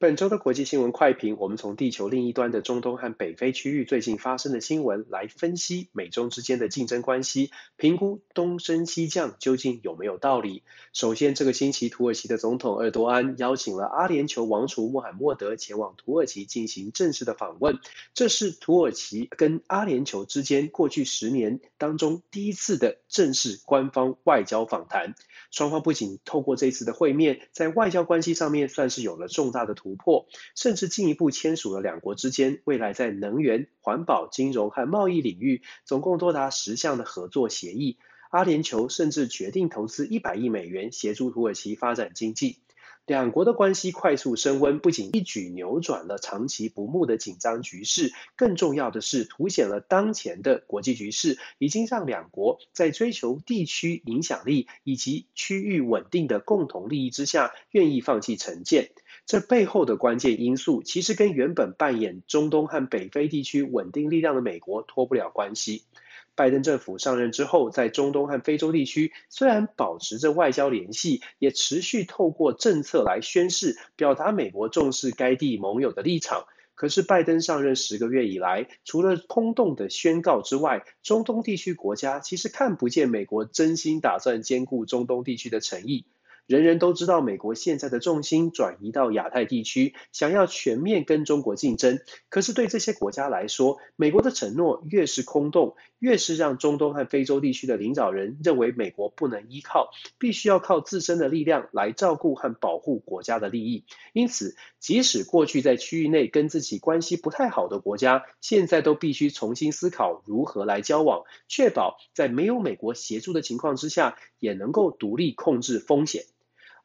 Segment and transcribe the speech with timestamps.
[0.00, 10.62] 本周的国际新闻快评，我们从地球另一端的中东和北非区域最近发生的新闻来分析美中之间的竞争关系，评估东升西降究竟有没有道理。
[10.92, 17.80] 首先，这个星期土耳其的总统厄多安邀请了阿联酋王储穆罕默德前往土耳其进行正式的访问，
[18.14, 25.16] 这是土耳其跟阿联酋之间过去十年当中第一次的正式官方外交访谈。
[25.50, 37.98] 双方不仅透过这次的会面，在外交关系上面算是有了重大的突突破，甚至进一步签署了两国之间未来在能源、环保、金融和贸易领域总共多达十项的合作协议。
[38.30, 42.58] 阿联酋甚至决定投资一百亿美元协助土耳其发展经济。
[43.06, 58.90] 两国的关系快速升温，不仅一举扭转了长期不睦的紧张局势，更重要的是凸显了当前的国际局势已经让两国在追求地区影响力以及区域稳定的共同利益之下，愿意放弃成见。
[59.28, 65.82] 这背后的关键因素，其实跟原本扮演中东和北非地区稳定力量的美国脱不了关系。
[66.34, 76.46] 拜登政府上任之后，在中东和非洲地区虽然保持着外交联系，也持续透过政策来宣示、表达美国重视该地盟友的立场。
[76.74, 86.06] 可是，拜登上任十个月以来，除了空洞的宣告之外，中东地区国家其实看不见美国真心打算兼顾中东地区的诚意。
[86.48, 92.00] 人人都知道，美国现在的重心转移到亚太地区，想要全面跟中国竞争。
[92.30, 103.84] 可是对这些国家来说，美国的承诺越是空洞，越是让中东和非洲地区的领导人认为美国不能依靠，必须要靠自身的力量来照顾和保护国家的利益。
[104.14, 116.24] 因此，即使过去在区域内跟自己关系不太好的国家，现在都必须重新思考如何来交往，确保在没有美国协助的情况之下，也能够独立控制风险。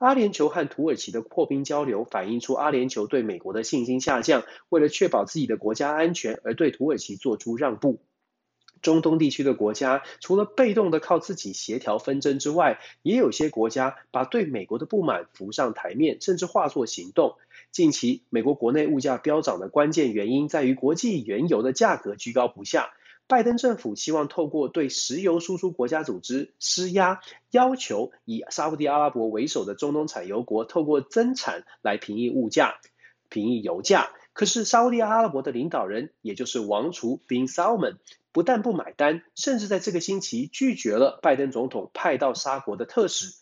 [0.00, 8.00] 阿联酋和土耳其的破冰交流，反映出阿联酋对美国的信心下降，为了确保自己的国家安全而对土耳其做出让步。
[8.80, 17.34] 中东地区的国家，除了被动的靠自己协调纷争之外，也有些国家把对美国的不满浮上台面，甚至化作行动。
[17.70, 22.94] 近期，美国国内物价飙涨的关键原因在于国际原油的价格居高不下。
[23.30, 27.20] 拜登政府希望透过对石油输出国家组织施压，
[27.52, 32.80] 要求以沙乌地阿拉伯为首的中东产油国透过增产来平抑物价、
[33.28, 34.10] 平抑油价。
[34.32, 37.98] 可是沙乌地阿拉伯的领导人，也就是王储 Bin Salman，
[38.32, 43.32] 不但不买单，甚至在这个星期拒绝了拜登总统派到沙国的特使，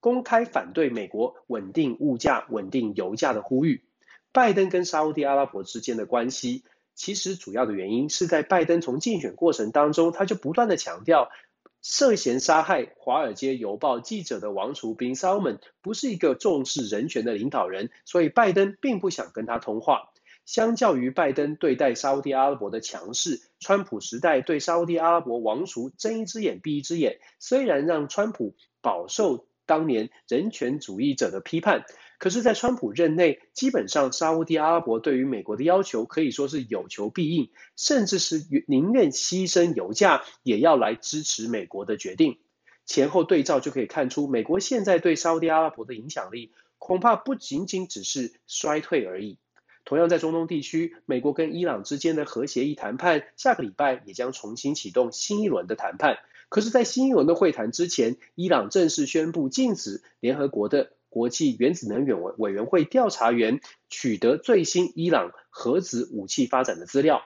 [0.00, 3.82] 公开反对美国稳定物价、稳定油价的呼吁。
[4.30, 6.64] 拜登跟沙乌地阿拉伯之间的关系。
[6.94, 11.30] 其实主要的原因是在拜登从竞选过程当中，他就不断的强调，
[11.80, 20.10] 涉嫌杀害《华尔街邮报》记者的王储 Bin Salman 不是一个重视人权的领导人，所以拜登并不想跟他通话。
[20.44, 31.84] 相较于拜登对待沙乌地阿拉伯的强势，川普时代对沙乌地阿拉伯王储睁一只眼闭一只眼，虽然让川普饱受当年人权主义者的批判。
[32.22, 42.38] 可是，在川普任内，基本上沙乌地阿拉伯对于美国的要求可以说是有求必应，甚至是宁愿牺牲油价也要来支持美国的决定。
[42.86, 49.38] 前后对照就可以看出，美国现在对沙乌地阿拉伯的影响力恐怕不仅仅只是衰退而已。
[49.84, 56.18] 同样在中东地区，美国跟伊朗之间的核协议谈判，下个礼拜也将重新启动新一轮的谈判。
[56.48, 60.92] 可是，在新一轮的会谈之前，伊朗正式宣布禁止联合国的。
[61.12, 67.20] 国际原子能委委员会调查员取得最新伊朗核子武器发展的资料，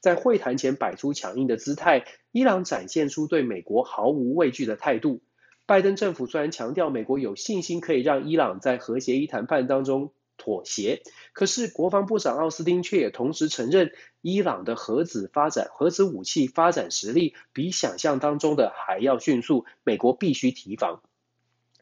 [0.00, 5.22] 在会谈前摆出强硬的姿态，伊朗展现出对美国毫无畏惧的态度。
[5.64, 11.00] 拜登政府虽然强调美国有信心可以让伊朗在核协议谈判当中妥协，
[11.32, 21.00] 可是国防部长奥斯汀却也同时承认，伊朗的核子发展、核子武器发展实力比想象当中的还要迅速，美国必须提防。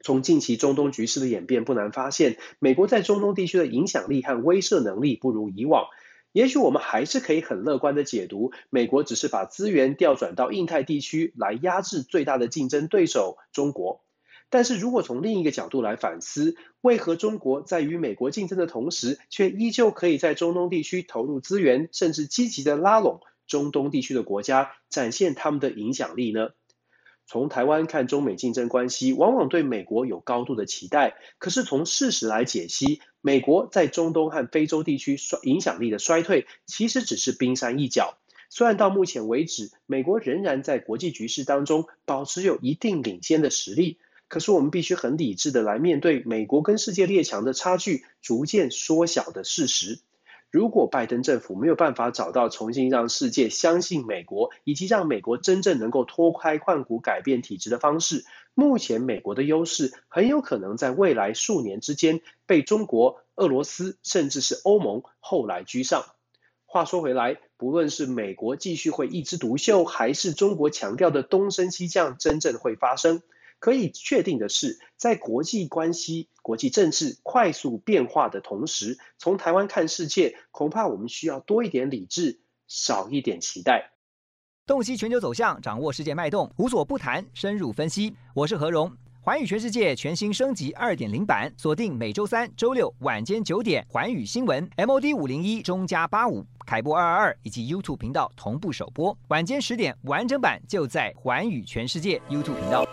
[0.03, 5.87] 从近期中东局势的演变，不难发现，美国在中东地区的影响力和威慑能力不如以往。
[6.33, 14.05] 也许我们还是可以很乐观的解读，美国只是把资源调转到印太地区来压制最大的竞争对手中国。
[14.49, 26.51] 但是如果从另一个角度来反思，为何中国在与美国竞争的同时，却依旧可以在中东地区投入资源，甚至积极的拉拢中东地区的国家，展现他们的影响力呢？
[27.31, 31.15] 从台湾看中美竞争关系，往往对美国有高度的期待。
[31.39, 38.19] 可是从事实来解析，美国在中东和非洲地区衰影响力的衰退，其实只是冰山一角。
[38.49, 50.01] 虽然到目前为止，美国仍然在国际局势当中保持有一定领先的实力，可是我们必须很理智的来面对美国跟世界列强的差距逐渐缩小的事实。
[50.51, 58.25] 如果拜登政府没有办法找到重新让世界相信美国，以及让美国真正能够脱胎换骨改变体制的方式，
[58.55, 66.05] 目前美国的优势很有可能在未来数年之间被中国、俄罗斯甚至是欧盟后来居上。
[66.67, 73.23] 话说回来，不论是美国继续会一枝独秀，还是中国强调的东升西降真正会发生。
[73.61, 83.93] 可以确定的是，在国际关系、国际政治快速变化的同时，从台湾看世界，恐怕我们需要多一点理智，少一点期待。
[84.67, 88.15] 洞悉全球走向，掌握世界脉动，无所不谈，深入分析。
[88.35, 88.91] 我是何荣，
[89.21, 102.89] 环宇全世界全新升级二点零版，锁定每周三、周六晚间九点，环宇新闻 MOD 五零一中加八五凯擘二二二以及 YouTube 频道同步首播，晚间十点完整版就在环宇全世界 YouTube 频道。